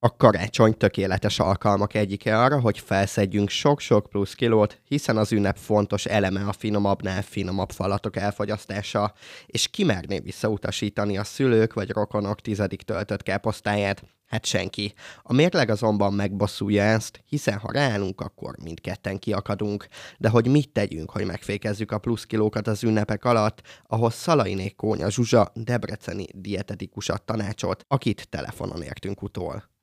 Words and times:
A 0.00 0.16
karácsony 0.16 0.76
tökéletes 0.76 1.38
alkalmak 1.38 1.94
egyike 1.94 2.40
arra, 2.40 2.60
hogy 2.60 2.78
felszedjünk 2.78 3.48
sok-sok 3.48 4.06
plusz 4.08 4.34
kilót, 4.34 4.80
hiszen 4.84 5.16
az 5.16 5.32
ünnep 5.32 5.56
fontos 5.56 6.04
eleme 6.04 6.44
a 6.44 6.52
finomabbnál 6.52 7.22
finomabb 7.22 7.70
falatok 7.70 8.16
elfogyasztása, 8.16 9.12
és 9.46 9.68
kimerné 9.68 10.18
visszautasítani 10.18 11.18
a 11.18 11.24
szülők 11.24 11.72
vagy 11.74 11.90
rokonok 11.90 12.40
tizedik 12.40 12.82
töltött 12.82 13.22
káposztáját? 13.22 14.02
Hát 14.26 14.44
senki. 14.44 14.94
A 15.22 15.32
mérleg 15.32 15.70
azonban 15.70 16.12
megbosszulja 16.12 16.82
ezt, 16.82 17.22
hiszen 17.26 17.58
ha 17.58 17.72
ráállunk, 17.72 18.20
akkor 18.20 18.54
mindketten 18.62 19.18
kiakadunk. 19.18 19.86
De 20.18 20.28
hogy 20.28 20.46
mit 20.46 20.72
tegyünk, 20.72 21.10
hogy 21.10 21.26
megfékezzük 21.26 21.92
a 21.92 21.98
plusz 21.98 22.24
kilókat 22.24 22.66
az 22.66 22.84
ünnepek 22.84 23.24
alatt, 23.24 23.62
ahhoz 23.86 24.14
Szalainék 24.14 24.76
Kónya 24.76 25.10
Zsuzsa 25.10 25.50
debreceni 25.54 26.24
dietetikusat 26.34 27.22
tanácsolt, 27.22 27.84
akit 27.88 28.28
telefonon 28.28 28.82
értünk 28.82 29.22
utól 29.22 29.76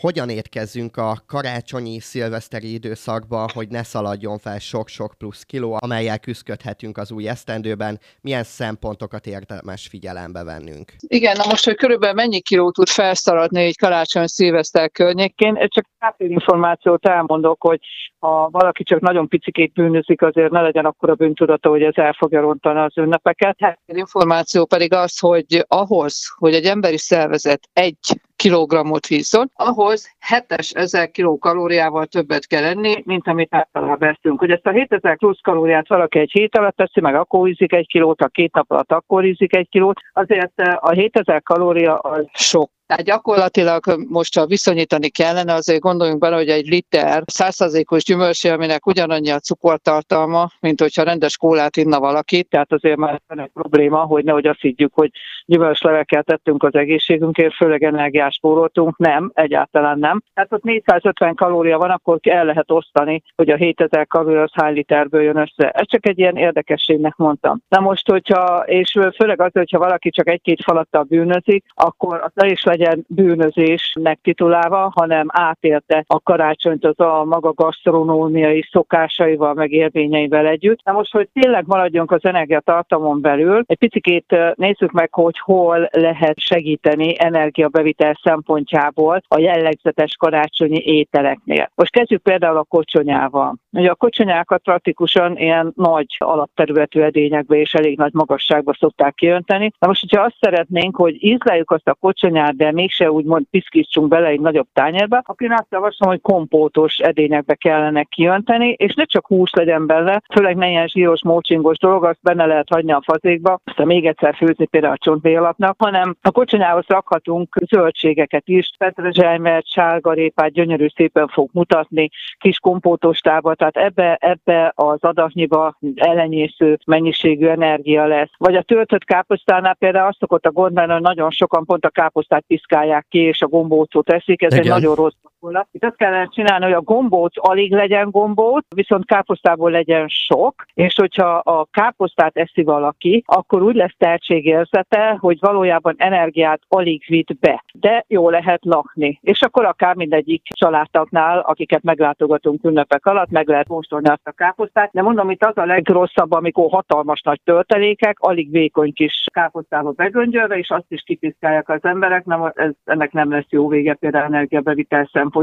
hogyan 0.00 0.28
étkezzünk 0.28 0.96
a 0.96 1.14
karácsonyi 1.26 2.00
szilveszteri 2.00 2.72
időszakban, 2.72 3.46
hogy 3.54 3.68
ne 3.68 3.82
szaladjon 3.82 4.38
fel 4.38 4.58
sok-sok 4.58 5.14
plusz 5.18 5.42
kiló, 5.42 5.78
amelyel 5.80 6.18
küzdködhetünk 6.18 6.98
az 6.98 7.12
új 7.12 7.28
esztendőben, 7.28 7.98
milyen 8.20 8.42
szempontokat 8.42 9.26
érdemes 9.26 9.86
figyelembe 9.86 10.44
vennünk. 10.44 10.92
Igen, 10.98 11.36
na 11.36 11.42
most, 11.48 11.64
hogy 11.64 11.76
körülbelül 11.76 12.14
mennyi 12.14 12.40
kiló 12.40 12.70
tud 12.70 12.88
felszaladni 12.88 13.62
egy 13.62 13.78
karácsony 13.78 14.26
szilveszter 14.26 14.90
környékén, 14.90 15.66
csak 15.68 15.86
információt 16.16 17.06
elmondok, 17.06 17.62
hogy 17.62 17.80
ha 18.18 18.48
valaki 18.50 18.82
csak 18.82 19.00
nagyon 19.00 19.28
picikét 19.28 19.72
bűnözik, 19.72 20.22
azért 20.22 20.50
ne 20.50 20.60
legyen 20.60 20.84
akkor 20.84 21.10
a 21.10 21.14
bűntudata, 21.14 21.68
hogy 21.68 21.82
ez 21.82 21.96
el 21.96 22.12
fogja 22.12 22.40
rontani 22.40 22.78
az 22.78 22.98
ünnepeket. 22.98 23.56
Hát, 23.58 23.78
információ 23.86 24.66
pedig 24.66 24.92
az, 24.92 25.18
hogy 25.18 25.64
ahhoz, 25.68 26.34
hogy 26.38 26.54
egy 26.54 26.64
emberi 26.64 26.98
szervezet 26.98 27.68
egy 27.72 28.20
kilogrammot 28.36 29.06
vízon, 29.06 29.50
ahhoz 29.54 30.16
7000 30.28 31.10
kilokalóriával 31.10 32.06
többet 32.06 32.46
kell 32.46 32.64
enni, 32.64 33.02
mint 33.04 33.28
amit 33.28 33.54
általában 33.54 34.08
eszünk. 34.08 34.38
Hogy 34.38 34.50
ezt 34.50 34.66
a 34.66 34.70
7000 34.70 35.16
plusz 35.16 35.40
kalóriát 35.42 35.88
valaki 35.88 36.18
egy 36.18 36.30
hét 36.30 36.56
alatt 36.56 36.76
teszi, 36.76 37.00
meg 37.00 37.14
akkor 37.14 37.48
ízik 37.48 37.72
egy 37.72 37.86
kilót, 37.86 38.20
a 38.20 38.28
két 38.28 38.52
nap 38.52 38.70
alatt 38.70 38.92
akkor 38.92 39.24
ízik 39.24 39.56
egy 39.56 39.68
kilót, 39.68 40.00
azért 40.12 40.60
a 40.80 40.90
7000 40.90 41.42
kalória 41.42 41.98
az 41.98 42.26
sok. 42.32 42.70
Tehát 42.86 43.04
gyakorlatilag 43.04 43.82
most, 44.08 44.38
ha 44.38 44.46
viszonyítani 44.46 45.08
kellene, 45.08 45.52
azért 45.52 45.80
gondoljunk 45.80 46.20
bele, 46.20 46.36
hogy 46.36 46.48
egy 46.48 46.68
liter 46.68 47.22
100%-os 47.32 48.04
gyümölcsé, 48.04 48.48
aminek 48.48 48.86
ugyanannyi 48.86 49.30
a 49.30 49.38
cukortartalma, 49.38 50.48
mint 50.60 50.80
hogyha 50.80 51.02
rendes 51.02 51.36
kólát 51.36 51.76
inna 51.76 52.00
valaki, 52.00 52.42
tehát 52.42 52.72
azért 52.72 52.96
már 52.96 53.20
van 53.26 53.40
egy 53.40 53.50
probléma, 53.52 53.98
hogy 53.98 54.24
nehogy 54.24 54.46
azt 54.46 54.60
higgyük, 54.60 54.94
hogy 54.94 55.10
gyümölcslevekkel 55.44 56.22
tettünk 56.22 56.62
az 56.62 56.74
egészségünkért, 56.74 57.54
főleg 57.54 57.82
energiás 57.82 58.34
spóroltunk. 58.34 58.96
Nem, 58.96 59.30
egyáltalán 59.34 59.98
nem. 59.98 60.22
Tehát 60.34 60.52
ott 60.52 60.62
450 60.62 61.34
kalória 61.34 61.78
van, 61.78 61.90
akkor 61.90 62.18
el 62.22 62.44
lehet 62.44 62.70
osztani, 62.70 63.22
hogy 63.36 63.50
a 63.50 63.56
7000 63.56 64.06
kalória 64.06 64.42
az 64.42 64.52
hány 64.52 64.74
literből 64.74 65.22
jön 65.22 65.36
össze. 65.36 65.70
Ez 65.70 65.86
csak 65.88 66.08
egy 66.08 66.18
ilyen 66.18 66.36
érdekességnek 66.36 67.16
mondtam. 67.16 67.60
Na 67.68 67.80
most, 67.80 68.10
hogyha, 68.10 68.64
és 68.66 68.98
főleg 69.16 69.40
az, 69.40 69.52
hogyha 69.52 69.78
valaki 69.78 70.10
csak 70.10 70.28
egy-két 70.28 70.62
falattal 70.62 71.02
bűnözik, 71.02 71.64
akkor 71.74 72.20
az 72.22 72.30
le 72.34 72.50
is 72.50 72.64
legyen 72.76 73.04
bűnözésnek 73.08 74.18
titulálva, 74.22 74.92
hanem 74.94 75.26
átélte 75.32 76.04
a 76.06 76.20
karácsonyt 76.20 76.84
az 76.84 77.00
a 77.00 77.24
maga 77.24 77.52
gasztronómiai 77.52 78.68
szokásaival, 78.70 79.54
meg 79.54 79.72
érvényeivel 79.72 80.46
együtt. 80.46 80.84
Na 80.84 80.92
most, 80.92 81.12
hogy 81.12 81.28
tényleg 81.32 81.64
maradjunk 81.66 82.10
az 82.10 82.24
energiatartamon 82.24 83.20
belül, 83.20 83.62
egy 83.66 83.78
picit 83.78 84.36
nézzük 84.54 84.90
meg, 84.92 85.14
hogy 85.14 85.38
hol 85.38 85.88
lehet 85.92 86.38
segíteni 86.38 87.14
energiabevitel 87.18 88.18
szempontjából 88.22 89.22
a 89.28 89.38
jellegzetes 89.38 90.16
karácsonyi 90.16 90.82
ételeknél. 90.84 91.70
Most 91.74 91.92
kezdjük 91.92 92.22
például 92.22 92.56
a 92.56 92.62
kocsonyával. 92.62 93.56
Ugye 93.72 93.90
a 93.90 93.94
kocsonyákat 93.94 94.62
praktikusan 94.62 95.36
ilyen 95.36 95.72
nagy 95.74 96.06
alapterületű 96.18 97.00
edényekbe 97.00 97.56
és 97.56 97.74
elég 97.74 97.96
nagy 97.96 98.12
magasságba 98.12 98.74
szokták 98.78 99.14
kiönteni. 99.14 99.70
Na 99.78 99.86
most, 99.86 100.00
hogyha 100.00 100.24
azt 100.24 100.36
szeretnénk, 100.40 100.96
hogy 100.96 101.24
ízleljük 101.24 101.70
azt 101.70 101.88
a 101.88 101.94
kocsonyát, 101.94 102.56
de 102.56 102.65
mégse 102.70 103.10
úgymond 103.10 103.46
piszkítsunk 103.50 104.08
bele 104.08 104.26
egy 104.26 104.40
nagyobb 104.40 104.66
tányérba, 104.72 105.16
akkor 105.16 105.46
én 105.46 105.52
azt 105.52 105.66
javaslom, 105.70 106.10
hogy 106.10 106.20
kompótos 106.20 106.98
edényekbe 106.98 107.54
kellene 107.54 108.02
kiönteni, 108.02 108.68
és 108.68 108.94
ne 108.94 109.04
csak 109.04 109.26
hús 109.26 109.50
legyen 109.52 109.86
bele, 109.86 110.22
főleg 110.34 110.56
ne 110.56 110.68
ilyen 110.68 110.88
zsíros, 110.88 111.22
mócsingos 111.22 111.78
dolog, 111.78 112.04
azt 112.04 112.22
benne 112.22 112.46
lehet 112.46 112.68
hagyni 112.68 112.92
a 112.92 113.02
fazékba, 113.04 113.60
aztán 113.64 113.86
még 113.86 114.06
egyszer 114.06 114.34
főzni 114.34 114.66
például 114.66 114.92
a 114.92 114.98
csontvéjalapnak, 114.98 115.74
hanem 115.78 116.16
a 116.22 116.30
kocsonyához 116.30 116.84
rakhatunk 116.86 117.56
zöldségeket 117.66 118.48
is, 118.48 118.70
petrezselymet, 118.78 119.68
sárgarépát 119.68 120.52
gyönyörű 120.52 120.86
szépen 120.94 121.28
fog 121.28 121.48
mutatni, 121.52 122.08
kis 122.38 122.58
kompótos 122.58 123.18
tábat, 123.18 123.58
tehát 123.58 123.76
ebbe, 123.76 124.14
ebbe 124.20 124.72
az 124.74 125.02
adatnyiba 125.02 125.78
elenyésző 125.94 126.78
mennyiségű 126.86 127.46
energia 127.46 128.06
lesz. 128.06 128.30
Vagy 128.36 128.54
a 128.56 128.62
töltött 128.62 129.04
káposztánál 129.04 129.74
például 129.74 130.06
azt 130.08 130.18
szokott 130.18 130.46
a 130.46 130.52
gond 130.52 130.74
hogy 130.78 131.00
nagyon 131.00 131.30
sokan 131.30 131.64
pont 131.64 131.84
a 131.84 131.90
káposztát 131.90 132.44
piszkálják 132.56 133.06
ki, 133.08 133.18
és 133.18 133.40
a 133.40 133.46
gombócot 133.46 134.10
eszik, 134.10 134.42
ez 134.42 134.52
Igen. 134.52 134.64
egy 134.64 134.70
nagyon 134.70 134.94
rossz 134.94 135.14
gyakorlat. 135.46 135.68
Itt 135.72 135.84
azt 135.84 135.96
kellene 135.96 136.26
csinálni, 136.26 136.64
hogy 136.64 136.74
a 136.74 136.80
gombóc 136.80 137.32
alig 137.34 137.72
legyen 137.72 138.10
gombóc, 138.10 138.66
viszont 138.74 139.04
káposztából 139.04 139.70
legyen 139.70 140.08
sok, 140.08 140.54
és 140.74 140.94
hogyha 140.94 141.34
a 141.34 141.66
káposztát 141.70 142.36
eszi 142.36 142.62
valaki, 142.62 143.22
akkor 143.26 143.62
úgy 143.62 143.74
lesz 143.74 143.94
tehetségérzete, 143.98 145.16
hogy 145.20 145.38
valójában 145.40 145.94
energiát 145.98 146.60
alig 146.68 147.04
vitt 147.06 147.38
be, 147.38 147.64
de 147.72 148.04
jó 148.08 148.30
lehet 148.30 148.64
lakni. 148.64 149.18
És 149.22 149.42
akkor 149.42 149.64
akár 149.64 149.94
mindegyik 149.94 150.42
családtaknál, 150.42 151.38
akiket 151.38 151.82
meglátogatunk 151.82 152.64
ünnepek 152.64 153.06
alatt, 153.06 153.30
meg 153.30 153.48
lehet 153.48 153.68
móstolni 153.68 154.08
azt 154.08 154.26
a 154.26 154.30
káposztát. 154.30 154.90
De 154.92 155.02
mondom, 155.02 155.30
itt 155.30 155.44
az 155.44 155.56
a 155.56 155.64
legrosszabb, 155.64 156.32
amikor 156.32 156.70
hatalmas 156.70 157.22
nagy 157.22 157.40
töltelékek, 157.44 158.16
alig 158.20 158.50
vékony 158.50 158.92
kis 158.92 159.24
káposztába 159.32 159.90
begöngyölve, 159.90 160.58
és 160.58 160.70
azt 160.70 160.86
is 160.88 161.02
kipiszkálják 161.02 161.68
az 161.68 161.80
emberek, 161.82 162.24
nem, 162.24 162.52
ez, 162.54 162.70
ennek 162.84 163.12
nem 163.12 163.30
lesz 163.30 163.46
jó 163.48 163.68
vége 163.68 163.94
például 163.94 164.24
energiabevitel 164.24 165.08
szempontjából. 165.12 165.35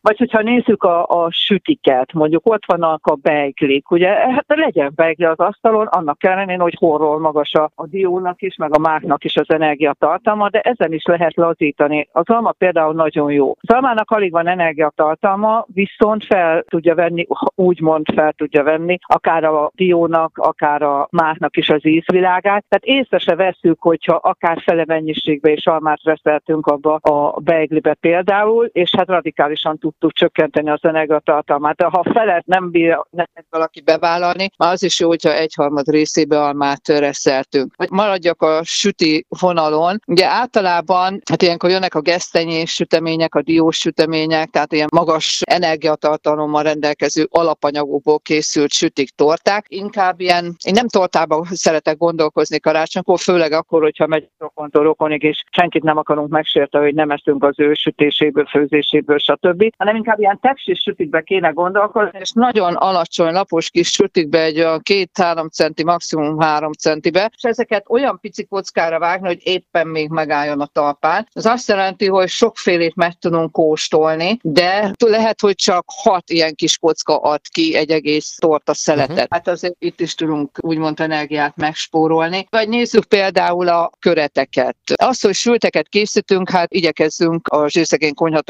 Vagy 0.00 0.18
hogyha 0.18 0.42
nézzük 0.42 0.82
a, 0.82 1.06
a 1.06 1.28
sütiket, 1.30 2.12
mondjuk 2.12 2.46
ott 2.46 2.64
vannak 2.66 3.06
a 3.06 3.14
beiglik, 3.14 3.90
ugye, 3.90 4.08
hát 4.08 4.44
legyen 4.46 4.92
beigli 4.94 5.24
az 5.24 5.38
asztalon, 5.38 5.86
annak 5.86 6.18
kellene, 6.18 6.56
hogy 6.56 6.76
horról 6.78 7.18
magas 7.18 7.52
a, 7.54 7.70
a 7.74 7.86
diónak 7.86 8.42
is, 8.42 8.56
meg 8.56 8.74
a 8.74 8.78
máknak 8.78 9.24
is 9.24 9.36
az 9.36 9.50
energiatartalma, 9.50 10.48
de 10.48 10.60
ezen 10.60 10.92
is 10.92 11.04
lehet 11.04 11.36
lazítani. 11.36 12.08
Az 12.12 12.28
alma 12.28 12.52
például 12.52 12.94
nagyon 12.94 13.32
jó. 13.32 13.50
Az 13.60 13.74
almának 13.74 14.10
alig 14.10 14.32
van 14.32 14.46
energiatartalma, 14.46 15.64
viszont 15.66 16.24
fel 16.24 16.64
tudja 16.68 16.94
venni, 16.94 17.26
úgymond 17.54 18.06
fel 18.14 18.32
tudja 18.32 18.62
venni, 18.62 18.98
akár 19.02 19.44
a 19.44 19.70
diónak, 19.74 20.38
akár 20.38 20.82
a 20.82 21.08
máknak 21.10 21.56
is 21.56 21.68
az 21.68 21.86
ízvilágát. 21.86 22.64
Tehát 22.68 23.00
észre 23.00 23.18
se 23.18 23.34
veszük, 23.34 23.82
hogyha 23.82 24.14
akár 24.14 24.62
fele 24.62 24.84
mennyiségbe 24.86 25.50
és 25.50 25.66
almát 25.66 26.02
veszeltünk 26.02 26.66
abba 26.66 26.94
a 26.94 27.40
beiglibe 27.40 27.94
például, 27.94 28.64
és 28.72 28.94
hát 28.96 29.09
radikálisan 29.10 29.78
tudtuk 29.78 30.12
csökkenteni 30.12 30.70
az 30.70 30.84
energiatartalmát. 30.84 31.76
De 31.76 31.84
ha 31.84 32.02
felet 32.12 32.46
nem 32.46 32.70
bír 32.70 32.98
nem 33.10 33.26
valaki 33.50 33.80
bevállalni, 33.80 34.50
már 34.58 34.72
az 34.72 34.82
is 34.82 35.00
jó, 35.00 35.08
hogyha 35.08 35.34
egyharmad 35.34 35.88
részébe 35.88 36.42
almát 36.42 36.88
reszeltünk. 36.88 37.72
Vagy 37.76 37.90
maradjak 37.90 38.42
a 38.42 38.60
süti 38.64 39.26
vonalon. 39.40 40.00
Ugye 40.06 40.26
általában, 40.26 41.20
hát 41.30 41.42
ilyenkor 41.42 41.70
jönnek 41.70 41.94
a 41.94 42.00
gesztenyés 42.00 42.70
sütemények, 42.70 43.34
a 43.34 43.42
diós 43.42 43.76
sütemények, 43.76 44.50
tehát 44.50 44.72
ilyen 44.72 44.88
magas 44.92 45.40
energiatartalommal 45.44 46.62
rendelkező 46.62 47.26
alapanyagokból 47.30 48.18
készült 48.18 48.72
sütik, 48.72 49.10
torták. 49.10 49.64
Inkább 49.68 50.20
ilyen, 50.20 50.44
én 50.64 50.72
nem 50.74 50.88
tortában 50.88 51.44
szeretek 51.50 51.96
gondolkozni 51.96 52.60
karácsonykor, 52.60 53.18
főleg 53.18 53.52
akkor, 53.52 53.82
hogyha 53.82 54.06
megy 54.06 54.28
rokontól 54.38 54.82
rokonig, 54.82 55.22
és 55.22 55.44
senkit 55.50 55.82
nem 55.82 55.96
akarunk 55.96 56.28
megsérteni, 56.28 56.84
hogy 56.84 56.94
nem 56.94 57.10
eszünk 57.10 57.44
az 57.44 57.54
ő 57.60 57.74
sütéséből, 57.74 58.46
főzéséből, 58.46 58.99
stb., 59.16 59.64
hanem 59.76 59.96
inkább 59.96 60.18
ilyen 60.18 60.38
tepsis 60.40 60.78
sütikbe 60.78 61.22
kéne 61.22 61.48
gondolkozni, 61.48 62.18
és 62.18 62.30
nagyon 62.34 62.74
alacsony, 62.74 63.32
lapos 63.32 63.70
kis 63.70 63.88
sütikbe, 63.88 64.42
egy 64.42 64.58
a 64.58 64.78
két-három 64.78 65.48
centi, 65.48 65.84
maximum 65.84 66.38
három 66.38 66.72
centibe, 66.72 67.30
és 67.36 67.42
ezeket 67.42 67.84
olyan 67.88 68.18
pici 68.20 68.44
kockára 68.44 68.98
vágni, 68.98 69.26
hogy 69.26 69.40
éppen 69.42 69.86
még 69.86 70.08
megálljon 70.08 70.60
a 70.60 70.66
talpán. 70.66 71.28
Ez 71.32 71.46
azt 71.46 71.68
jelenti, 71.68 72.06
hogy 72.06 72.28
sokfélét 72.28 72.94
meg 72.94 73.12
tudunk 73.12 73.52
kóstolni, 73.52 74.38
de 74.42 74.92
lehet, 75.06 75.40
hogy 75.40 75.54
csak 75.54 75.84
hat 75.86 76.30
ilyen 76.30 76.54
kis 76.54 76.78
kocka 76.78 77.16
ad 77.16 77.40
ki 77.52 77.74
egy 77.76 77.90
egész 77.90 78.36
torta 78.38 78.74
szeletet. 78.74 79.10
Uh-huh. 79.10 79.28
Hát 79.30 79.48
azért 79.48 79.76
itt 79.78 80.00
is 80.00 80.14
tudunk 80.14 80.58
úgymond 80.60 81.00
energiát 81.00 81.56
megspórolni. 81.56 82.46
Vagy 82.50 82.68
nézzük 82.68 83.04
például 83.04 83.68
a 83.68 83.90
köreteket. 83.98 84.76
Azt, 84.94 85.24
hogy 85.24 85.34
sülteket 85.34 85.88
készítünk, 85.88 86.50
hát 86.50 86.74
igyekezzünk 86.74 87.48
a 87.48 87.68
zsírszegény 87.68 88.14
konyha 88.14 88.40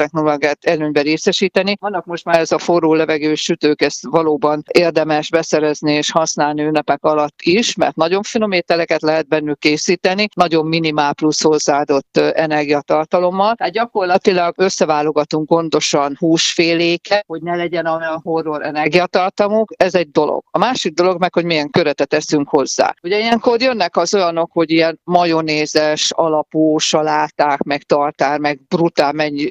magát 0.41 0.65
előnybe 0.65 1.01
részesíteni. 1.01 1.77
Vannak 1.79 2.05
most 2.05 2.25
már 2.25 2.39
ez 2.39 2.51
a 2.51 2.57
forró 2.57 2.93
levegő 2.93 3.35
sütők, 3.35 3.81
ezt 3.81 4.05
valóban 4.05 4.63
érdemes 4.71 5.29
beszerezni 5.29 5.93
és 5.93 6.11
használni 6.11 6.61
ünnepek 6.61 7.03
alatt 7.03 7.35
is, 7.41 7.75
mert 7.75 7.95
nagyon 7.95 8.23
finom 8.23 8.51
ételeket 8.51 9.01
lehet 9.01 9.27
bennük 9.27 9.59
készíteni, 9.59 10.27
nagyon 10.33 10.65
minimál 10.65 11.13
plusz 11.13 11.41
hozzáadott 11.41 12.17
energiatartalommal. 12.17 13.55
Tehát 13.55 13.73
gyakorlatilag 13.73 14.53
összeválogatunk 14.57 15.49
gondosan 15.49 16.15
húsféléket, 16.19 17.23
hogy 17.27 17.41
ne 17.41 17.55
legyen 17.55 17.85
olyan 17.85 18.19
horror 18.23 18.65
energiatartalmuk, 18.65 19.71
ez 19.77 19.95
egy 19.95 20.11
dolog. 20.11 20.43
A 20.51 20.57
másik 20.57 20.93
dolog 20.93 21.19
meg, 21.19 21.33
hogy 21.33 21.45
milyen 21.45 21.69
köretet 21.69 22.07
teszünk 22.07 22.49
hozzá. 22.49 22.93
Ugye 23.03 23.19
ilyenkor 23.19 23.61
jönnek 23.61 23.97
az 23.97 24.13
olyanok, 24.13 24.51
hogy 24.51 24.71
ilyen 24.71 24.99
majonézes 25.03 26.11
alapú 26.11 26.77
saláták, 26.77 27.61
meg 27.61 27.83
tartár, 27.83 28.39
meg 28.39 28.59
brutál 28.67 29.11
mennyi 29.11 29.47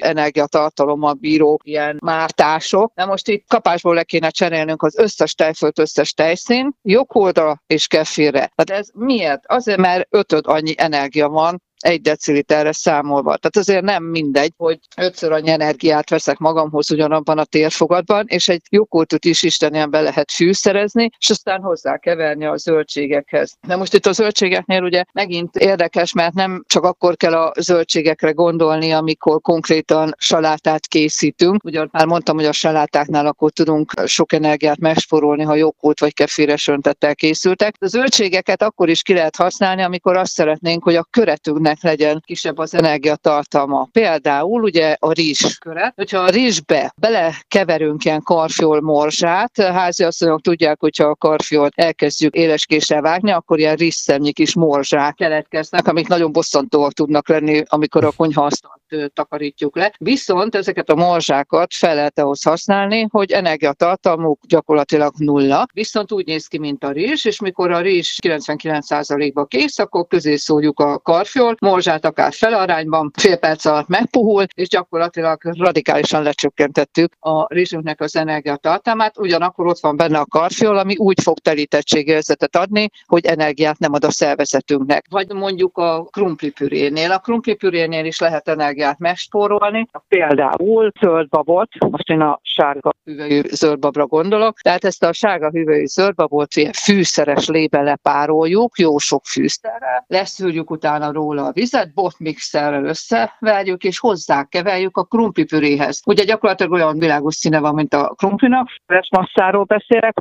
energiatartalommal 0.81 1.13
bíró 1.13 1.59
ilyen 1.63 1.97
mártások. 2.01 2.93
Na 2.95 3.05
most 3.05 3.27
itt 3.27 3.47
kapásból 3.47 3.93
le 3.93 4.03
kéne 4.03 4.29
cserélnünk 4.29 4.83
az 4.83 4.97
összes 4.97 5.33
tejfölt, 5.33 5.79
összes 5.79 6.13
tejszín, 6.13 6.71
joghortra 6.81 7.61
és 7.67 7.87
kefirre. 7.87 8.51
Tehát 8.55 8.81
ez 8.81 8.89
miért? 8.93 9.45
Azért, 9.45 9.79
mert 9.79 10.07
ötöd 10.09 10.47
annyi 10.47 10.73
energia 10.77 11.29
van, 11.29 11.61
egy 11.81 12.01
deciliterre 12.01 12.71
számolva. 12.71 13.37
Tehát 13.37 13.57
azért 13.57 13.83
nem 13.83 14.03
mindegy, 14.03 14.53
hogy 14.57 14.79
ötször 14.97 15.31
annyi 15.31 15.49
energiát 15.49 16.09
veszek 16.09 16.37
magamhoz 16.37 16.91
ugyanabban 16.91 17.37
a 17.37 17.43
térfogatban, 17.43 18.25
és 18.27 18.49
egy 18.49 18.61
joghurtot 18.69 19.25
is 19.25 19.43
Istenien 19.43 19.89
be 19.89 20.01
lehet 20.01 20.31
fűszerezni, 20.31 21.09
és 21.19 21.29
aztán 21.29 21.61
hozzá 21.61 21.97
keverni 21.97 22.45
a 22.45 22.57
zöldségekhez. 22.57 23.57
De 23.67 23.75
most 23.75 23.93
itt 23.93 24.05
a 24.05 24.11
zöldségeknél 24.11 24.83
ugye 24.83 25.03
megint 25.13 25.55
érdekes, 25.55 26.13
mert 26.13 26.33
nem 26.33 26.63
csak 26.67 26.83
akkor 26.83 27.15
kell 27.17 27.33
a 27.33 27.53
zöldségekre 27.59 28.31
gondolni, 28.31 28.91
amikor 28.91 29.41
konkrétan 29.41 30.13
salátát 30.17 30.87
készítünk. 30.87 31.63
Ugye 31.63 31.85
már 31.91 32.05
mondtam, 32.05 32.35
hogy 32.35 32.45
a 32.45 32.51
salátáknál 32.51 33.25
akkor 33.25 33.51
tudunk 33.51 33.91
sok 34.05 34.33
energiát 34.33 34.79
megsporolni, 34.79 35.43
ha 35.43 35.55
joghurt 35.55 35.99
vagy 35.99 36.13
kefires 36.13 36.67
öntettel 36.67 37.15
készültek. 37.15 37.75
A 37.79 37.87
zöldségeket 37.87 38.61
akkor 38.61 38.89
is 38.89 39.01
ki 39.01 39.13
lehet 39.13 39.35
használni, 39.35 39.81
amikor 39.81 40.17
azt 40.17 40.31
szeretnénk, 40.31 40.83
hogy 40.83 40.95
a 40.95 41.07
köretünknek 41.09 41.70
rizsnek 41.71 41.99
legyen 41.99 42.21
kisebb 42.25 42.57
az 42.57 42.73
energiatartalma. 42.73 43.87
Például 43.91 44.63
ugye 44.63 44.95
a 44.99 45.11
rizsköret, 45.11 45.93
hogyha 45.95 46.19
a 46.19 46.29
rizsbe 46.29 46.93
belekeverünk 46.97 48.05
ilyen 48.05 48.21
karfiol 48.21 48.81
morzsát, 48.81 49.61
háziasszonyok 49.61 50.41
tudják, 50.41 50.79
hogyha 50.79 51.05
a 51.05 51.15
karfiolt 51.15 51.73
elkezdjük 51.75 52.33
éleskéssel 52.33 53.01
vágni, 53.01 53.31
akkor 53.31 53.59
ilyen 53.59 53.75
rizszemnyi 53.75 54.31
kis 54.31 54.55
morzsák 54.55 55.13
keletkeznek, 55.15 55.87
amik 55.87 56.07
nagyon 56.07 56.31
bosszantóak 56.31 56.93
tudnak 56.93 57.29
lenni, 57.29 57.63
amikor 57.67 58.05
a 58.05 58.11
konyhaasztalt 58.11 58.80
takarítjuk 59.13 59.75
le. 59.75 59.93
Viszont 59.97 60.55
ezeket 60.55 60.89
a 60.89 60.95
morzsákat 60.95 61.73
fel 61.73 61.95
lehet 61.95 62.19
ahhoz 62.19 62.43
használni, 62.43 63.07
hogy 63.09 63.31
energiatartalmuk 63.31 64.39
gyakorlatilag 64.47 65.13
nulla. 65.17 65.65
Viszont 65.73 66.11
úgy 66.11 66.25
néz 66.25 66.47
ki, 66.47 66.57
mint 66.57 66.83
a 66.83 66.91
rizs, 66.91 67.25
és 67.25 67.39
mikor 67.39 67.71
a 67.71 67.79
rizs 67.79 68.17
99%-ba 68.23 69.45
kész, 69.45 69.79
akkor 69.79 70.07
közé 70.07 70.35
szóljuk 70.35 70.79
a 70.79 70.99
karfiol, 70.99 71.55
morzsát 71.59 72.05
akár 72.05 72.33
felarányban, 72.33 73.11
fél 73.19 73.37
perc 73.37 73.65
alatt 73.65 73.87
megpuhul, 73.87 74.45
és 74.55 74.67
gyakorlatilag 74.67 75.41
radikálisan 75.43 76.23
lecsökkentettük 76.23 77.13
a 77.19 77.53
rizsünknek 77.53 78.01
az 78.01 78.15
energiatartalmát, 78.15 79.19
ugyanakkor 79.19 79.67
ott 79.67 79.79
van 79.79 79.95
benne 79.95 80.19
a 80.19 80.25
karfiol, 80.25 80.77
ami 80.77 80.95
úgy 80.97 81.21
fog 81.21 81.39
telítettségérzetet 81.39 82.55
adni, 82.55 82.89
hogy 83.05 83.25
energiát 83.25 83.79
nem 83.79 83.93
ad 83.93 84.03
a 84.03 84.11
szervezetünknek. 84.11 85.05
Vagy 85.09 85.33
mondjuk 85.33 85.77
a 85.77 86.03
krumplipürénél. 86.03 87.11
A 87.11 87.19
krumplipürénél 87.19 88.05
is 88.05 88.19
lehet 88.19 88.47
energiát 88.81 88.99
megspórolni. 88.99 89.87
Például 90.07 90.91
zöldbabot, 90.99 91.69
most 91.79 92.09
én 92.09 92.21
a 92.21 92.39
sárga 92.41 92.93
hüvelyű 93.03 93.41
zöldbabra 93.43 94.05
gondolok, 94.05 94.59
tehát 94.59 94.83
ezt 94.83 95.03
a 95.03 95.13
sárga 95.13 95.49
hüvelyű 95.49 95.85
zöldbabot 95.85 96.55
ilyen 96.55 96.71
fűszeres 96.71 97.47
lébe 97.47 97.81
lepároljuk, 97.81 98.77
jó 98.77 98.97
sok 98.97 99.25
fűszerrel, 99.25 100.05
leszűrjük 100.07 100.71
utána 100.71 101.11
róla 101.11 101.45
a 101.45 101.51
vizet, 101.51 101.93
botmixerrel 101.93 102.85
összeverjük, 102.85 103.83
és 103.83 103.99
hozzákeverjük 103.99 104.97
a 104.97 105.03
krumplipüréhez. 105.03 106.01
Ugye 106.05 106.23
gyakorlatilag 106.23 106.71
olyan 106.71 106.99
világos 106.99 107.35
színe 107.35 107.59
van, 107.59 107.73
mint 107.73 107.93
a 107.93 108.13
krumplinak, 108.17 108.67
masszáról 109.09 109.63
beszélek, 109.63 110.13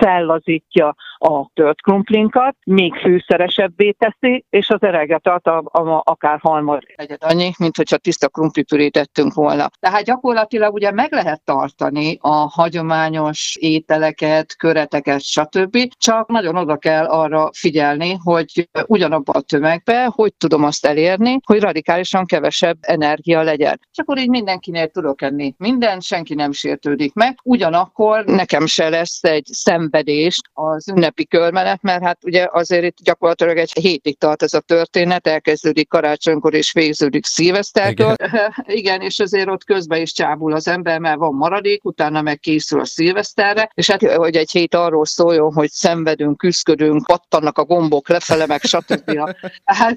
fellazítja 0.00 0.94
a 1.18 1.50
tört 1.54 1.82
krumplinkat, 1.82 2.56
még 2.64 2.94
fűszeresebbé 2.94 3.90
teszi, 3.90 4.44
és 4.50 4.68
az 4.70 4.82
energiatartalma 4.82 5.98
akár 5.98 6.38
halmaz 6.42 6.82
egyet 6.96 7.24
annyi, 7.24 7.50
mint 7.58 7.76
hogyha 7.76 7.96
tiszta 8.08 8.28
krumplipürét 8.28 8.92
tettünk 8.92 9.34
volna. 9.34 9.70
Tehát 9.80 10.04
gyakorlatilag 10.04 10.74
ugye 10.74 10.92
meg 10.92 11.12
lehet 11.12 11.42
tartani 11.44 12.18
a 12.20 12.28
hagyományos 12.28 13.56
ételeket, 13.60 14.56
köreteket, 14.56 15.20
stb. 15.20 15.78
Csak 15.96 16.28
nagyon 16.28 16.56
oda 16.56 16.76
kell 16.76 17.04
arra 17.04 17.50
figyelni, 17.52 18.16
hogy 18.22 18.68
ugyanabban 18.86 19.34
a 19.36 19.40
tömegbe, 19.40 20.04
hogy 20.14 20.34
tudom 20.34 20.64
azt 20.64 20.86
elérni, 20.86 21.38
hogy 21.46 21.60
radikálisan 21.60 22.26
kevesebb 22.26 22.76
energia 22.80 23.42
legyen. 23.42 23.80
És 23.90 23.98
akkor 23.98 24.18
így 24.18 24.28
mindenkinél 24.28 24.88
tudok 24.88 25.22
enni 25.22 25.54
minden, 25.58 26.00
senki 26.00 26.34
nem 26.34 26.52
sértődik 26.52 27.14
meg. 27.14 27.38
Ugyanakkor 27.42 28.24
nekem 28.24 28.66
se 28.66 28.88
lesz 28.88 29.24
egy 29.24 29.46
szenvedés 29.52 30.40
az 30.52 30.88
ünnepi 30.88 31.26
körmenet, 31.26 31.82
mert 31.82 32.02
hát 32.04 32.24
ugye 32.24 32.48
azért 32.52 32.84
itt 32.84 32.96
gyakorlatilag 33.02 33.56
egy 33.56 33.72
hétig 33.72 34.18
tart 34.18 34.42
ez 34.42 34.54
a 34.54 34.60
történet, 34.60 35.26
elkezdődik 35.26 35.88
karácsonykor 35.88 36.54
és 36.54 36.72
végződik 36.72 37.26
szilveszterkor. 37.26 37.97
Igen. 37.98 38.16
Igen, 38.66 39.00
és 39.00 39.18
azért 39.18 39.48
ott 39.48 39.64
közben 39.64 40.00
is 40.00 40.12
csábul 40.12 40.52
az 40.52 40.68
ember, 40.68 40.98
mert 40.98 41.18
van 41.18 41.34
maradék, 41.34 41.84
utána 41.84 42.22
meg 42.22 42.38
készül 42.38 42.80
a 42.80 42.84
szilveszterre, 42.84 43.70
és 43.74 43.90
hát 43.90 44.02
hogy 44.02 44.36
egy 44.36 44.50
hét 44.50 44.74
arról 44.74 45.06
szóljon, 45.06 45.52
hogy 45.52 45.68
szenvedünk, 45.68 46.36
küzdködünk, 46.36 47.06
pattannak 47.06 47.58
a 47.58 47.64
gombok 47.64 48.08
lefele, 48.08 48.46
meg 48.46 48.60
stb. 48.60 49.18
Hát 49.64 49.96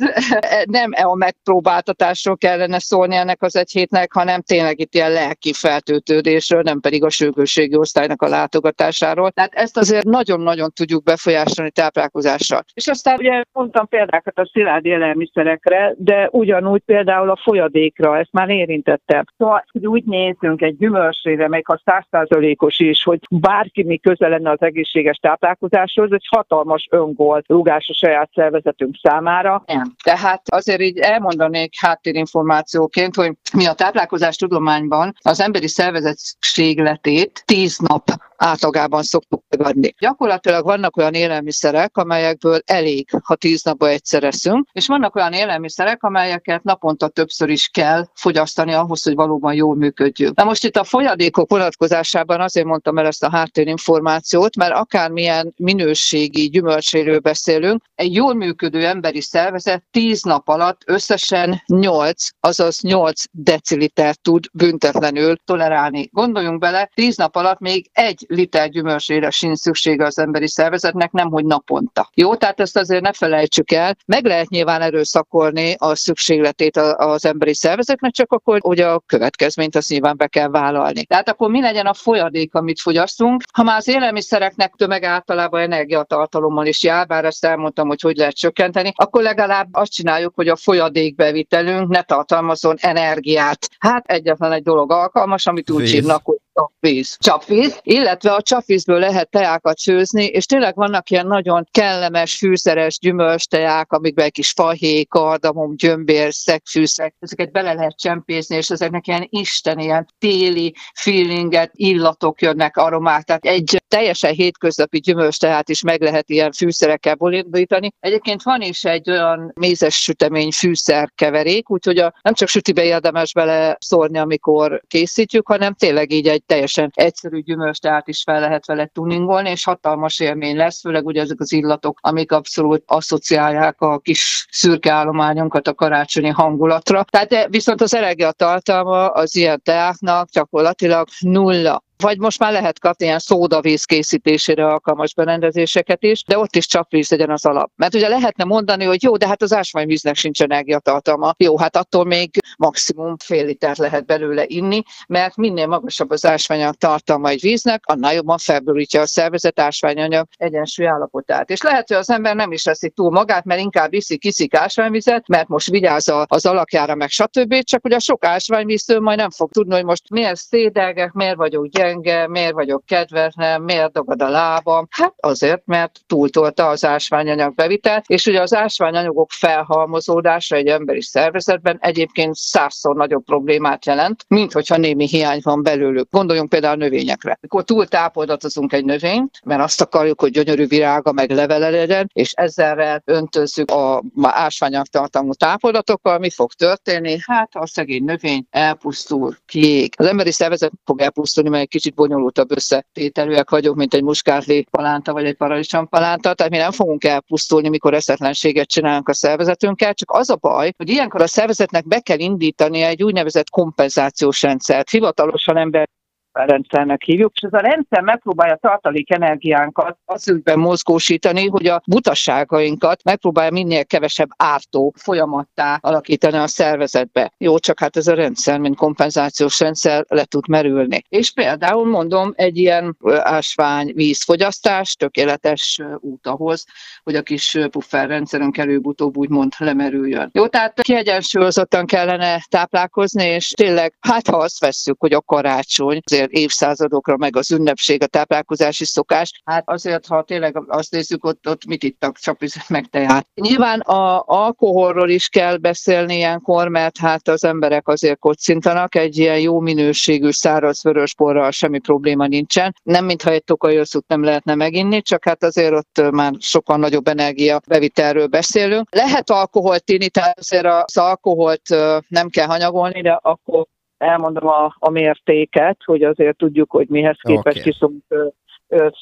nem 0.66 0.92
a 1.04 1.16
megpróbáltatásról 1.16 2.38
kellene 2.38 2.80
szólni 2.80 3.16
ennek 3.16 3.42
az 3.42 3.56
egy 3.56 3.72
hétnek, 3.72 4.14
hanem 4.14 4.42
tényleg 4.42 4.80
itt 4.80 4.94
ilyen 4.94 5.12
lelki 5.12 5.54
feltöltődésről, 5.54 6.62
nem 6.62 6.80
pedig 6.80 7.04
a 7.04 7.10
sürgősségi 7.10 7.76
osztálynak 7.76 8.22
a 8.22 8.28
látogatásáról. 8.28 9.32
Tehát 9.32 9.54
ezt 9.54 9.78
azért 9.78 10.06
nagyon-nagyon 10.06 10.72
tudjuk 10.72 11.04
befolyásolni 11.04 11.72
táplálkozással. 11.72 12.64
És 12.74 12.88
aztán 12.88 13.16
ugye 13.20 13.44
mondtam 13.52 13.88
példákat 13.88 14.38
a 14.38 14.50
szilárd 14.54 14.86
élelmiszerekre, 14.86 15.94
de 15.98 16.28
ugyanúgy 16.32 16.82
például 16.86 17.30
a 17.30 17.40
folyadékra, 17.82 18.18
ezt 18.18 18.32
már 18.32 18.50
érintettem. 18.50 19.24
Szóval, 19.38 19.64
hogy 19.72 19.88
úgy 19.88 20.04
nézzünk 20.04 20.62
egy 20.62 20.78
gyümölcsére, 20.78 21.48
meg 21.48 21.64
a 21.68 21.82
százszázalékos 21.86 22.80
is, 22.80 23.04
hogy 23.04 23.20
bárki 23.30 23.84
mi 23.84 23.98
közel 23.98 24.30
lenne 24.30 24.50
az 24.52 24.62
egészséges 24.62 25.18
táplálkozáshoz, 25.18 26.12
egy 26.12 26.28
hatalmas 26.30 26.88
öngól 26.92 27.44
rúgás 27.48 27.90
a 27.90 27.94
saját 27.94 28.30
szervezetünk 28.34 28.96
számára. 29.02 29.64
Nem. 29.66 29.94
Tehát 30.04 30.42
azért 30.46 30.82
így 30.82 30.98
elmondanék 30.98 31.74
háttérinformációként, 31.80 33.16
hogy 33.16 33.32
mi 33.54 33.66
a 33.66 33.74
táplálkozás 33.74 34.36
tudományban 34.36 35.14
az 35.22 35.40
emberi 35.40 35.68
szervezet 35.68 36.18
ségletét 36.40 37.44
tíz 37.46 37.78
nap 37.78 38.04
átlagában 38.42 39.04
szoktuk 39.04 39.44
megadni. 39.50 39.94
Gyakorlatilag 40.00 40.64
vannak 40.64 40.98
olyan 40.98 41.14
élelmiszerek, 41.14 41.98
amelyekből 41.98 42.60
elég, 42.66 43.10
ha 43.24 43.36
tíz 43.36 43.64
napba 43.64 43.88
egyszer 43.88 44.24
eszünk, 44.24 44.68
és 44.72 44.88
vannak 44.88 45.16
olyan 45.16 45.34
élelmiszerek, 45.34 46.04
amelyeket 46.04 46.64
naponta 46.64 47.08
többször 47.08 47.50
is 47.50 47.68
kell 47.68 48.06
fogyasztani 48.14 48.74
ahhoz, 48.74 49.04
hogy 49.04 49.16
valóban 49.16 49.54
jól 49.54 49.76
működjünk. 49.76 50.36
Na 50.36 50.44
most 50.44 50.64
itt 50.64 50.76
a 50.76 50.84
folyadékok 50.84 51.50
vonatkozásában 51.50 52.42
azért 52.42 52.66
mondtam 52.66 52.98
el 52.98 53.06
ezt 53.06 53.24
a 53.24 53.30
háttérinformációt, 53.30 54.56
mert 54.56 54.74
akármilyen 54.74 55.54
minőségi 55.58 56.50
gyümölcséről 56.50 57.20
beszélünk, 57.20 57.84
egy 57.96 58.14
jól 58.14 58.34
működő 58.34 58.86
emberi 58.86 59.22
szervezet 59.22 59.84
10 59.92 60.22
nap 60.22 60.48
alatt 60.48 60.82
összesen 60.86 61.64
8, 61.68 62.28
azaz 62.40 62.82
8 62.82 63.24
deciliter 63.32 64.16
tud 64.16 64.46
büntetlenül 64.54 65.36
tolerálni. 65.46 66.10
Gondoljunk 66.12 66.60
bele, 66.60 66.90
10 66.94 67.18
nap 67.18 67.36
alatt 67.36 67.60
még 67.60 67.90
egy 67.92 68.26
liter 68.32 68.70
gyümölcsére 68.70 69.30
sincs 69.30 69.58
szüksége 69.58 70.06
az 70.06 70.20
emberi 70.20 70.48
szervezetnek, 70.48 71.12
nem 71.12 71.30
hogy 71.30 71.46
naponta. 71.46 72.10
Jó, 72.14 72.36
tehát 72.36 72.60
ezt 72.60 72.78
azért 72.78 73.02
ne 73.02 73.14
felejtsük 73.14 73.72
el. 73.72 73.96
Meg 74.06 74.26
lehet 74.26 74.50
nyilván 74.50 74.82
erőszakolni 74.82 75.76
a 75.78 75.96
szükségletét 75.96 76.78
az 76.78 77.26
emberi 77.26 77.54
szervezetnek, 77.54 78.12
csak 78.12 78.32
akkor 78.32 78.60
ugye 78.64 78.88
a 78.88 79.00
következményt 79.06 79.76
azt 79.76 79.90
nyilván 79.90 80.18
be 80.18 80.28
kell 80.28 80.50
vállalni. 80.50 81.06
Tehát 81.06 81.30
akkor 81.30 81.50
mi 81.50 81.62
legyen 81.62 81.86
a 81.86 81.94
folyadék, 81.94 82.54
amit 82.54 82.82
fogyasztunk? 82.82 83.44
Ha 83.54 83.64
már 83.64 83.78
az 83.78 83.88
élelmiszereknek 83.88 84.74
tömeg 84.78 85.04
általában 85.04 85.62
energiatartalommal 85.62 86.66
is 86.66 86.84
jár, 86.84 87.08
bár 87.08 87.26
ezt 87.26 87.46
elmondtam, 87.46 87.88
hogy 87.88 88.02
hogy 88.02 88.18
lehet 88.18 88.36
csökkenteni, 88.36 88.92
akkor 88.96 89.22
legalább 89.22 89.68
azt 89.72 89.92
csináljuk, 89.92 90.36
hogy 90.36 90.48
a 90.48 90.56
folyadékbevitelünk 90.56 91.90
ne 91.90 92.02
tartalmazon 92.02 92.76
energiát. 92.80 93.68
Hát 93.80 94.06
egyetlen 94.08 94.52
egy 94.52 94.64
dolog 94.64 94.92
alkalmas, 94.92 95.48
amit 95.48 95.70
úgy 95.70 95.90
hívnak, 95.90 96.22
hogy 96.24 96.38
Csapvíz. 96.54 97.18
Csapvíz, 97.20 97.80
illetve 97.84 98.34
a 98.34 98.42
csapvízből 98.42 99.00
lehet 99.00 99.30
teákat 99.30 99.82
főzni, 99.82 100.26
és 100.26 100.46
tényleg 100.46 100.76
vannak 100.76 101.10
ilyen 101.10 101.28
nagyon 101.28 101.68
kellemes, 101.72 102.36
fűszeres 102.36 103.00
gyümölcsteják, 103.00 103.92
amikben 103.92 104.26
egy 104.26 104.32
kis 104.32 104.52
fahéj, 104.52 105.04
kardamom, 105.04 105.76
gyömbér, 105.76 106.34
szegfűszek, 106.34 107.16
ezeket 107.20 107.52
bele 107.52 107.74
lehet 107.74 107.98
csempészni, 107.98 108.56
és 108.56 108.70
ezeknek 108.70 109.08
ilyen 109.08 109.28
isten, 109.30 109.80
ilyen 109.80 110.08
téli 110.20 110.76
feelinget, 110.94 111.72
illatok 111.74 112.42
jönnek, 112.42 112.78
aromák, 112.78 113.24
tehát 113.24 113.46
egy 113.46 113.82
teljesen 113.88 114.34
hétköznapi 114.34 115.00
gyümölcsteát 115.00 115.70
is 115.70 115.82
meg 115.82 116.02
lehet 116.02 116.30
ilyen 116.30 116.52
fűszerekkel 116.52 117.16
bolindítani. 117.16 117.94
Egyébként 118.00 118.44
van 118.44 118.62
is 118.62 118.84
egy 118.84 119.10
olyan 119.10 119.52
mézes 119.60 119.96
sütemény 119.96 120.52
fűszerkeverék, 120.52 121.70
úgyhogy 121.70 121.98
a, 121.98 122.14
nem 122.22 122.34
csak 122.34 122.48
sütibe 122.48 122.84
érdemes 122.84 123.34
bele 123.34 123.78
szórni, 123.80 124.18
amikor 124.18 124.82
készítjük, 124.88 125.48
hanem 125.48 125.74
tényleg 125.74 126.12
így 126.12 126.28
egy 126.28 126.41
teljesen 126.46 126.92
egyszerű 126.94 127.40
gyümölcsteát 127.40 128.08
is 128.08 128.24
fel 128.24 128.40
lehet 128.40 128.66
vele 128.66 128.86
tuningolni, 128.86 129.50
és 129.50 129.64
hatalmas 129.64 130.20
élmény 130.20 130.56
lesz, 130.56 130.82
főleg 130.82 131.06
ugye 131.06 131.22
ezek 131.22 131.40
az 131.40 131.52
illatok, 131.52 131.98
amik 132.02 132.32
abszolút 132.32 132.84
asszociálják 132.86 133.82
a 133.82 134.00
kis 134.00 134.48
szürke 134.52 134.92
állományunkat 134.92 135.68
a 135.68 135.74
karácsonyi 135.74 136.30
hangulatra. 136.30 137.04
Tehát 137.04 137.48
viszont 137.50 137.82
az 137.82 137.96
energiatartalma 137.96 139.08
az 139.08 139.36
ilyen 139.36 139.62
teáknak 139.64 140.30
gyakorlatilag 140.30 141.08
nulla 141.20 141.84
vagy 142.02 142.18
most 142.18 142.40
már 142.40 142.52
lehet 142.52 142.80
kapni 142.80 143.06
ilyen 143.06 143.20
szódavíz 143.20 143.84
készítésére 143.84 144.66
alkalmas 144.66 145.14
berendezéseket 145.14 146.04
is, 146.04 146.24
de 146.24 146.38
ott 146.38 146.56
is 146.56 146.68
csapvíz 146.68 147.10
legyen 147.10 147.30
az 147.30 147.46
alap. 147.46 147.72
Mert 147.76 147.96
ugye 147.96 148.08
lehetne 148.08 148.44
mondani, 148.44 148.86
hogy 148.86 149.04
jó, 149.04 149.18
de 149.18 149.28
hát 149.28 149.42
az 149.42 149.54
ásványvíznek 149.54 150.16
sincs 150.16 150.42
energiatartalma. 150.42 151.34
Jó, 151.38 151.58
hát 151.58 151.76
attól 151.76 152.06
még 152.06 152.30
maximum 152.58 153.16
fél 153.24 153.46
litert 153.46 153.78
lehet 153.78 154.06
belőle 154.06 154.44
inni, 154.48 154.84
mert 155.08 155.36
minél 155.36 155.68
magasabb 155.68 156.10
az 156.10 156.26
ásványanyag 156.26 156.76
tartalma 156.76 157.30
egy 157.30 157.42
víznek, 157.42 157.84
annál 157.86 158.14
jobban 158.14 158.38
felbőrítja 158.38 159.02
a 159.02 159.08
szervezet 159.08 159.60
ásványanyag 159.60 160.28
egyensúly 160.38 160.88
állapotát. 160.88 161.50
És 161.50 161.62
lehet, 161.62 161.88
hogy 161.88 161.98
az 161.98 162.10
ember 162.10 162.36
nem 162.36 162.52
is 162.52 162.64
veszik 162.64 162.94
túl 162.94 163.12
magát, 163.12 163.46
mert 163.46 163.62
inkább 163.62 163.94
iszik, 163.94 164.26
iszik 164.26 164.56
ásványvizet, 164.56 165.28
mert 165.28 165.48
most 165.48 165.70
vigyáz 165.70 166.14
az 166.26 166.46
alakjára, 166.46 166.96
meg 166.96 167.10
stb. 167.10 167.64
Csak 167.64 167.86
ugye 167.86 167.96
a 167.96 168.00
sok 168.00 168.26
ásványvíztől 168.26 169.00
majd 169.00 169.18
nem 169.18 169.30
fog 169.30 169.52
tudni, 169.52 169.74
hogy 169.74 169.86
most 169.86 170.10
miért 170.10 170.36
szédelgek, 170.36 171.12
miért 171.12 171.36
vagyok 171.36 171.68
gyenge, 171.68 171.91
gyenge, 171.92 172.28
miért 172.28 172.54
vagyok 172.54 172.86
kedvetlen, 172.86 173.62
miért 173.62 173.92
dagad 173.92 174.22
a 174.22 174.30
lábam? 174.30 174.88
Hát 174.90 175.14
azért, 175.20 175.62
mert 175.66 176.00
túltolta 176.08 176.68
az 176.68 176.86
ásványanyag 176.86 177.54
bevitelt, 177.54 178.06
és 178.08 178.26
ugye 178.26 178.42
az 178.42 178.54
ásványanyagok 178.54 179.32
felhalmozódása 179.32 180.56
egy 180.56 180.68
emberi 180.68 181.02
szervezetben 181.02 181.78
egyébként 181.82 182.36
százszor 182.36 182.96
nagyobb 182.96 183.24
problémát 183.24 183.86
jelent, 183.86 184.26
mint 184.28 184.52
hogyha 184.52 184.78
némi 184.78 185.08
hiány 185.08 185.40
van 185.44 185.64
belőlük. 185.64 186.08
Gondoljunk 186.10 186.50
például 186.50 186.74
a 186.74 186.84
növényekre. 186.84 187.38
Mikor 187.42 187.64
túl 187.64 187.88
tápoldatozunk 187.88 188.74
egy 188.74 188.86
növényt, 188.86 189.40
mert 189.46 189.62
azt 189.62 189.82
akarjuk, 189.82 190.22
hogy 190.22 190.32
gyönyörű 190.32 190.68
virága 190.68 191.12
meg 191.12 191.32
levele 191.32 191.70
legyen, 191.70 192.10
és 192.14 192.32
ezzel 192.32 193.02
öntözzük 193.06 193.72
a 193.72 194.04
ásványanyag 194.22 194.86
tartalmú 194.86 195.34
tápoldatokkal, 195.34 196.20
mi 196.20 196.30
fog 196.30 196.54
történni? 196.54 197.18
Hát 197.26 197.50
a 197.54 197.68
szegény 197.68 198.04
növény 198.04 198.46
elpusztul, 198.50 199.36
kiég. 199.46 199.94
Az 199.98 200.06
emberi 200.06 200.32
szervezet 200.32 200.72
fog 200.86 201.02
elpusztulni, 201.02 201.50
mert 201.50 201.64
egy 201.64 201.70
kicsit 201.82 201.96
bonyolultabb 201.96 202.52
összetételűek 202.52 203.50
vagyok, 203.50 203.76
mint 203.76 203.94
egy 203.94 204.04
muskátli 204.04 204.66
palánta 204.72 205.14
vagy 205.14 205.26
egy 205.26 205.36
paradicsom 205.36 205.88
palánta, 205.88 206.34
tehát 206.34 206.52
mi 206.52 206.58
nem 206.58 206.72
fogunk 206.72 207.04
elpusztulni, 207.04 207.70
mikor 207.70 207.94
eszetlenséget 207.94 208.68
csinálunk 208.68 209.10
a 209.10 209.14
szervezetünkkel, 209.14 209.94
csak 209.94 210.12
az 210.12 210.30
a 210.30 210.36
baj, 210.36 210.74
hogy 210.78 210.90
ilyenkor 210.90 211.22
a 211.22 211.28
szervezetnek 211.28 211.88
be 211.88 212.00
kell 212.00 212.20
indítani 212.20 212.82
egy 212.82 213.04
úgynevezett 213.04 213.50
kompenzációs 213.50 214.42
rendszert. 214.42 214.90
Hivatalosan 214.90 215.58
ember 215.58 215.90
rendszernek 216.32 217.04
hívjuk, 217.04 217.32
és 217.36 217.42
ez 217.42 217.54
a 217.54 217.62
rendszer 217.62 218.02
megpróbálja 218.02 218.56
tartalék 218.56 219.14
energiánkat 219.14 219.98
az 220.06 220.30
ügyben 220.30 220.60
mozgósítani, 220.60 221.48
hogy 221.48 221.68
a 221.68 221.82
butaságainkat 221.86 223.04
megpróbálja 223.04 223.52
minél 223.52 223.86
kevesebb 223.86 224.30
ártó 224.38 224.94
folyamattá 224.98 225.78
alakítani 225.82 226.38
a 226.38 226.48
szervezetbe. 226.48 227.32
Jó, 227.38 227.60
csak 227.60 227.80
hát 227.80 227.98
ez 227.98 228.08
a 228.08 228.14
rendszer, 228.14 228.60
mint 228.60 228.76
kompenzációs 228.76 229.60
rendszer 229.60 230.06
le 230.08 230.24
tud 230.24 230.48
merülni. 230.48 231.02
És 231.10 231.32
például 231.32 231.86
mondom, 231.86 232.32
egy 232.36 232.58
ilyen 232.58 232.98
ásvány 233.18 233.92
vízfogyasztás 233.96 234.96
tökéletes 234.96 235.80
út 236.00 236.28
ahhoz, 236.28 236.66
hogy 237.04 237.16
a 237.16 237.22
kis 237.22 237.58
pufferrendszerünk 237.72 238.58
előbb-utóbb 238.58 239.18
úgymond 239.18 239.54
lemerüljön. 239.58 240.30
Jó, 240.34 240.48
tehát 240.48 240.82
kiegyensúlyozottan 240.82 241.86
kellene 241.86 242.46
táplálkozni, 242.50 243.26
és 243.26 243.50
tényleg, 243.50 243.94
hát 244.00 244.28
ha 244.28 244.38
azt 244.38 244.60
vesszük, 244.60 245.00
hogy 245.00 245.14
a 245.14 245.22
karácsony, 245.22 246.00
azért 246.22 246.44
évszázadokra, 246.44 247.18
meg 247.18 247.36
az 247.36 247.52
ünnepség, 247.52 248.04
a 248.04 248.08
táplálkozási 248.08 248.86
szokás. 248.86 249.42
Hát 249.46 249.64
azért, 249.66 250.08
ha 250.08 250.24
tényleg 250.24 250.64
azt 250.68 250.92
nézzük, 250.92 251.26
ott, 251.26 251.48
ott 251.50 251.66
mit 251.66 251.84
ittak, 251.84 252.18
csapizet 252.18 252.70
meg 252.70 252.86
teát. 252.90 253.28
Nyilván 253.34 253.80
a 253.80 254.24
alkoholról 254.26 255.10
is 255.10 255.28
kell 255.28 255.58
beszélni 255.58 256.16
ilyenkor, 256.16 256.68
mert 256.68 256.98
hát 256.98 257.28
az 257.28 257.44
emberek 257.44 257.88
azért 257.88 258.20
kocintanak, 258.20 258.96
egy 258.96 259.18
ilyen 259.18 259.40
jó 259.40 259.60
minőségű 259.60 260.32
száraz 260.32 260.84
vörösborral 260.84 261.52
semmi 261.52 261.80
probléma 261.80 262.28
nincsen. 262.28 262.76
Nem 262.84 263.06
mintha 263.06 263.32
egy 263.32 263.44
tokajoszút 263.44 264.08
nem 264.08 264.24
lehetne 264.24 264.56
meginni, 264.56 265.02
csak 265.02 265.24
hát 265.24 265.44
azért 265.44 265.74
ott 265.74 266.12
már 266.12 266.34
sokkal 266.40 266.78
nagyobb 266.78 267.08
energia 267.08 267.62
bevitelről 267.68 268.28
beszélünk. 268.28 268.96
Lehet 268.96 269.30
alkoholt 269.30 269.90
inni, 269.90 270.10
tehát 270.10 270.40
azért 270.40 270.66
az 270.66 270.98
alkoholt 270.98 271.70
nem 272.08 272.30
kell 272.30 272.48
hanyagolni, 272.48 273.02
de 273.02 273.20
akkor 273.22 273.66
elmondom 274.02 274.48
a, 274.48 274.76
a 274.80 274.90
mértéket, 274.90 275.78
hogy 275.86 276.04
azért 276.04 276.38
tudjuk, 276.38 276.72
hogy 276.72 276.88
mihez 276.90 277.18
képest 277.22 277.60
okay. 277.60 277.72
iszunk 277.72 278.04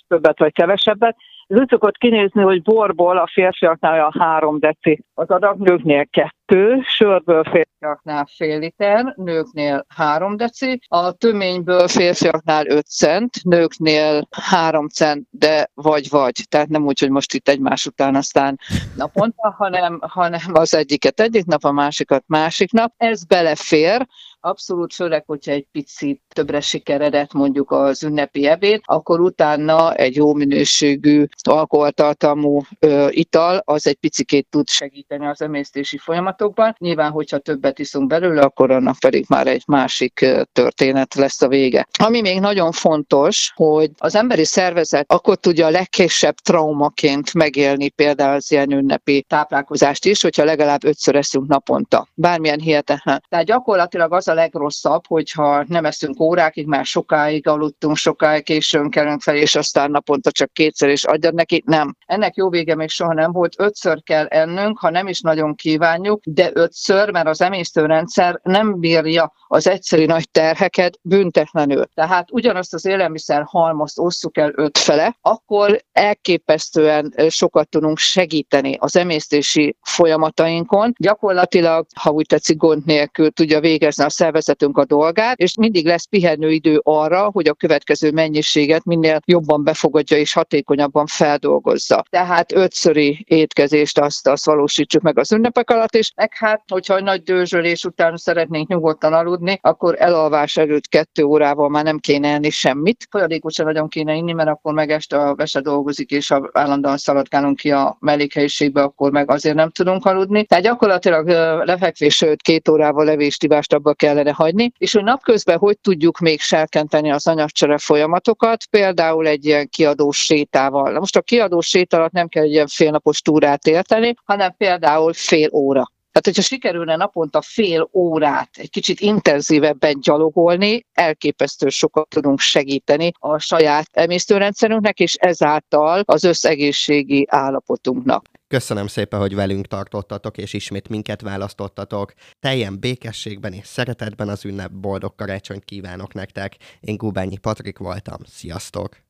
többet 0.08 0.40
vagy 0.40 0.54
kevesebbet. 0.54 1.16
Ez 1.48 1.60
úgy 1.60 1.70
szokott 1.70 1.98
kinézni, 1.98 2.42
hogy 2.42 2.62
borból 2.62 3.18
a 3.18 3.30
férfiaknál 3.34 4.00
a 4.00 4.14
három 4.20 4.60
deci, 4.60 5.04
az 5.14 5.30
adag 5.30 5.58
nőknél 5.60 6.06
kettő, 6.06 6.82
sörből 6.82 7.44
férfiaknál 7.44 8.28
fél 8.36 8.60
liter, 8.60 9.14
nőknél 9.16 9.86
három 9.96 10.38
deci, 10.38 10.80
a 10.88 11.12
töményből 11.12 11.88
férfiaknál 11.88 12.68
öt 12.68 12.86
cent, 12.86 13.44
nőknél 13.44 14.28
három 14.50 14.88
cent, 14.88 15.28
de 15.30 15.70
vagy-vagy, 15.74 16.44
tehát 16.50 16.68
nem 16.68 16.86
úgy, 16.86 17.00
hogy 17.00 17.12
most 17.12 17.34
itt 17.34 17.50
egymás 17.50 17.86
után 17.86 18.16
aztán 18.16 18.60
naponta, 18.96 19.56
hanem, 19.58 20.00
hanem 20.02 20.42
az 20.54 20.74
egyiket 20.74 21.20
egyik 21.20 21.46
nap, 21.46 21.64
a 21.64 21.72
másikat 21.72 22.24
másik 22.28 22.72
nap. 22.72 22.94
Ez 22.98 23.26
belefér, 23.26 24.08
Abszolút, 24.42 24.94
főleg, 24.94 25.24
hogyha 25.26 25.52
egy 25.52 25.68
picit 25.72 26.22
többre 26.34 26.62
sikeredett 26.62 27.34
mondjuk 27.34 27.72
az 27.72 28.04
ünnepi 28.04 28.48
ebéd, 28.48 28.82
akkor 28.84 29.20
utána 29.20 29.94
egy 29.94 30.16
jó 30.16 30.34
minőségű 30.34 31.26
alkoholtartalmú 31.42 32.62
ö, 32.80 33.08
ital, 33.10 33.62
az 33.66 33.88
egy 33.88 33.96
picikét 33.96 34.48
tud 34.50 34.70
segíteni 34.70 35.26
az 35.26 35.42
emésztési 35.42 35.98
folyamatokban. 35.98 36.76
Nyilván, 36.78 37.12
hogyha 37.12 37.38
többet 37.38 37.80
iszunk 37.80 38.08
belőle, 38.08 38.42
akkor 38.42 38.72
annak 38.72 39.00
pedig 39.00 39.26
már 39.28 39.48
egy 39.48 39.64
másik 39.68 40.26
történet 40.52 41.16
lesz 41.16 41.42
a 41.42 41.48
vége. 41.48 41.88
Ami 42.04 42.22
még 42.22 42.40
nagyon 42.40 42.72
fontos, 42.72 43.52
hogy 43.56 43.92
az 43.98 44.16
emberi 44.16 44.46
szervezet 44.46 45.12
akkor 45.12 45.36
tudja 45.36 45.66
a 45.66 45.70
legkisebb 45.70 46.36
traumaként 46.36 47.34
megélni 47.34 47.90
például 47.90 48.36
az 48.36 48.52
ilyen 48.52 48.72
ünnepi 48.72 49.26
táplálkozást 49.28 50.06
is, 50.06 50.22
hogyha 50.22 50.44
legalább 50.44 50.84
ötször 50.84 51.16
eszünk 51.16 51.48
naponta. 51.48 52.08
Bármilyen 52.14 52.60
hihetetlen. 52.60 53.24
Tehát 53.30 53.46
gyakorlatilag 53.46 54.14
az 54.14 54.28
a 54.30 54.34
legrosszabb, 54.34 55.08
hogyha 55.08 55.64
nem 55.68 55.86
eszünk 55.86 56.20
órákig, 56.20 56.68
már 56.68 56.86
sokáig 56.86 57.48
aludtunk, 57.48 57.96
sokáig 57.96 58.44
későn 58.44 58.90
kelünk 58.90 59.22
fel, 59.22 59.36
és 59.36 59.56
aztán 59.56 59.92
naponta 59.92 60.32
csak 60.32 60.54
kétszer 60.54 60.90
is 60.90 61.04
adjad 61.04 61.34
neki. 61.34 61.64
Nem. 61.66 61.96
Ennek 62.06 62.36
jó 62.36 62.50
vége 62.50 62.76
még 62.76 62.90
soha 62.90 63.14
nem 63.14 63.32
volt. 63.32 63.60
Ötször 63.60 64.04
kell 64.04 64.26
ennünk, 64.26 64.80
ha 64.80 64.90
nem 64.90 65.08
is 65.08 65.22
nagyon 65.22 65.56
kívánjuk, 65.56 66.22
de 66.24 66.50
ötször, 66.54 67.12
mert 67.12 67.28
az 67.28 67.42
emésztőrendszer 67.42 68.40
nem 68.44 68.80
bírja 68.80 69.34
az 69.48 69.68
egyszerű 69.68 70.06
nagy 70.06 70.30
terheket 70.30 71.00
büntetlenül. 71.02 71.86
Tehát 71.94 72.32
ugyanazt 72.32 72.74
az 72.74 72.86
élelmiszer 72.86 73.44
halmozt 73.46 74.00
osszuk 74.00 74.38
el 74.38 74.52
öt 74.56 74.78
fele, 74.78 75.18
akkor 75.22 75.84
elképesztően 75.92 77.14
sokat 77.30 77.70
tudunk 77.70 77.98
segíteni 77.98 78.76
az 78.80 78.96
emésztési 78.96 79.76
folyamatainkon. 79.82 80.94
Gyakorlatilag, 80.98 81.88
ha 81.96 82.12
úgy 82.12 82.26
tetszik, 82.26 82.58
gond 82.58 82.86
nélkül 82.86 83.32
tudja 83.32 83.60
végezni 83.60 84.04
a 84.04 84.10
szervezetünk 84.20 84.78
a 84.78 84.86
dolgát, 84.86 85.38
és 85.38 85.56
mindig 85.58 85.86
lesz 85.86 86.06
pihenőidő 86.06 86.80
arra, 86.84 87.30
hogy 87.32 87.48
a 87.48 87.54
következő 87.54 88.12
mennyiséget 88.12 88.84
minél 88.84 89.20
jobban 89.26 89.64
befogadja 89.64 90.18
és 90.18 90.34
hatékonyabban 90.34 91.06
feldolgozza. 91.06 92.04
Tehát 92.10 92.52
ötszöri 92.52 93.24
étkezést 93.28 94.00
azt, 94.00 94.28
azt 94.28 94.46
valósítsuk 94.46 95.02
meg 95.02 95.20
az 95.20 95.32
ünnepek 95.32 95.70
alatt, 95.70 95.96
és 95.96 96.12
meg 96.16 96.32
hát, 96.36 96.64
hogyha 96.68 97.00
nagy 97.00 97.24
dőzsölés 97.24 97.84
után 97.84 98.18
szeretnénk 98.18 98.68
nyugodtan 98.68 99.14
aludni, 99.14 99.60
akkor 99.62 99.96
elalvás 100.00 100.58
előtt 100.58 100.88
kettő 100.88 101.24
órával 101.24 101.70
már 101.70 101.84
nem 101.84 101.98
kéne 101.98 102.34
enni 102.34 102.50
semmit. 102.50 103.08
Folyadékot 103.10 103.54
sem 103.54 103.66
nagyon 103.66 103.88
kéne 103.88 104.14
inni, 104.14 104.34
mert 104.34 104.50
akkor 104.50 104.74
meg 104.74 104.92
este 104.92 105.18
a 105.18 105.36
vese 105.36 105.62
dolgozik, 105.62 106.12
és 106.12 106.28
ha 106.28 106.50
állandóan 106.54 106.98
szaladgálunk 106.98 107.58
ki 107.58 107.72
a 107.72 107.98
mellékhelyiségbe, 108.00 108.82
akkor 108.82 109.12
meg 109.12 109.32
azért 109.32 109.56
nem 109.56 109.70
tudunk 109.70 110.06
aludni. 110.06 110.46
Tehát 110.46 110.64
gyakorlatilag 110.64 111.28
lefekvés 111.66 112.22
előtt 112.22 112.42
két 112.42 112.70
órával 112.70 113.06
levést, 113.06 113.48
abba 113.74 113.94
kell 113.94 114.09
kellene 114.10 114.32
hagyni, 114.32 114.72
és 114.78 114.94
hogy 114.94 115.04
napközben 115.04 115.58
hogy 115.58 115.80
tudjuk 115.80 116.20
még 116.20 116.42
serkenteni 116.42 117.12
az 117.12 117.28
anyagcsere 117.28 117.78
folyamatokat, 117.78 118.66
például 118.66 119.28
egy 119.28 119.46
ilyen 119.46 119.70
kiadós 119.70 120.18
sétával. 120.18 120.92
Na 120.92 121.00
most 121.00 121.16
a 121.16 121.22
kiadós 121.22 121.68
sét 121.68 121.94
alatt 121.94 122.12
nem 122.12 122.28
kell 122.28 122.44
egy 122.44 122.52
ilyen 122.52 122.68
félnapos 122.68 123.22
túrát 123.22 123.68
érteni, 123.68 124.14
hanem 124.24 124.56
például 124.58 125.14
fél 125.14 125.50
óra. 125.52 125.92
Tehát, 126.12 126.26
hogyha 126.38 126.42
sikerülne 126.42 126.96
naponta 126.96 127.42
fél 127.42 127.90
órát 127.94 128.50
egy 128.54 128.70
kicsit 128.70 129.00
intenzívebben 129.00 130.00
gyalogolni, 130.00 130.86
elképesztő 130.94 131.70
sokat 131.70 132.08
tudunk 132.10 132.40
segíteni 132.40 133.12
a 133.20 133.38
saját 133.38 133.88
emésztőrendszerünknek, 133.92 135.00
és 135.00 135.14
ezáltal 135.14 136.04
az 136.06 136.24
összegészségi 136.24 137.28
állapotunknak. 137.30 138.26
Köszönöm 138.50 138.88
szépen, 138.88 139.20
hogy 139.20 139.36
velünk 139.36 139.68
tartottatok, 139.68 140.38
és 140.38 140.54
ismét 140.54 140.90
minket 140.90 141.22
választottatok. 141.22 142.14
Teljen 142.40 142.80
békességben 142.80 143.54
és 143.54 143.68
szeretetben 143.68 144.30
az 144.30 144.46
ünnep 144.46 144.72
boldog 144.72 145.16
karácsonyt 145.16 145.66
kívánok 145.66 146.14
nektek. 146.14 146.58
Én 146.80 146.98
Gubányi 146.98 147.38
Patrik 147.38 147.78
voltam. 147.78 148.20
Sziasztok! 148.26 149.09